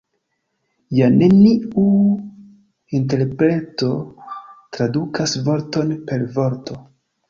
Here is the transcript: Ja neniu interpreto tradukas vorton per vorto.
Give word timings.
Ja 0.99 1.09
neniu 1.17 1.83
interpreto 3.01 3.93
tradukas 4.75 5.41
vorton 5.51 5.97
per 6.13 6.31
vorto. 6.41 6.85